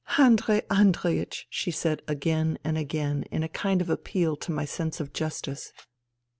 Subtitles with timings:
[0.17, 4.99] "Andrei Andreiech!" she said again and again in a kind of appeal to my sense
[4.99, 5.71] of justice.